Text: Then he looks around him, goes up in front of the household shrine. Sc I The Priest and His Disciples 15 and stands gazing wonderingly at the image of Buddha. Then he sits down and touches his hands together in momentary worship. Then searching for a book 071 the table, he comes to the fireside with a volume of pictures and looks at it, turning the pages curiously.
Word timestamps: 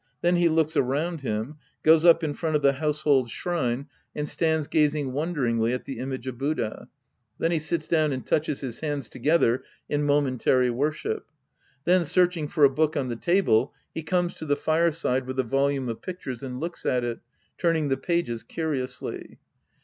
Then 0.21 0.37
he 0.37 0.49
looks 0.49 0.75
around 0.75 1.21
him, 1.21 1.57
goes 1.83 2.03
up 2.03 2.23
in 2.23 2.33
front 2.33 2.55
of 2.55 2.63
the 2.63 2.73
household 2.73 3.29
shrine. 3.29 3.81
Sc 3.83 3.83
I 3.83 3.85
The 3.85 3.85
Priest 3.85 3.93
and 3.93 4.23
His 4.23 4.27
Disciples 4.27 4.33
15 4.33 4.49
and 4.49 4.65
stands 4.65 4.67
gazing 4.95 5.13
wonderingly 5.13 5.73
at 5.73 5.85
the 5.85 5.99
image 5.99 6.25
of 6.25 6.37
Buddha. 6.39 6.87
Then 7.37 7.51
he 7.51 7.59
sits 7.59 7.87
down 7.87 8.11
and 8.11 8.25
touches 8.25 8.61
his 8.61 8.79
hands 8.79 9.09
together 9.09 9.63
in 9.87 10.01
momentary 10.01 10.71
worship. 10.71 11.27
Then 11.85 12.03
searching 12.05 12.47
for 12.47 12.63
a 12.63 12.69
book 12.71 12.95
071 12.95 13.09
the 13.09 13.23
table, 13.23 13.73
he 13.93 14.01
comes 14.01 14.33
to 14.33 14.47
the 14.47 14.55
fireside 14.55 15.27
with 15.27 15.39
a 15.39 15.43
volume 15.43 15.87
of 15.87 16.01
pictures 16.01 16.41
and 16.41 16.59
looks 16.59 16.83
at 16.83 17.03
it, 17.03 17.19
turning 17.59 17.89
the 17.89 17.95
pages 17.97 18.43
curiously. 18.43 19.37